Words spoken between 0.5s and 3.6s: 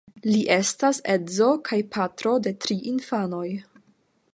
estas edzo kaj patro de tri infanoj.